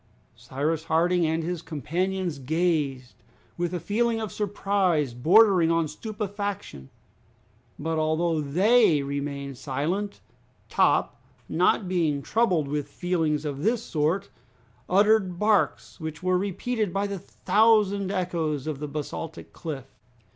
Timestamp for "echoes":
18.11-18.65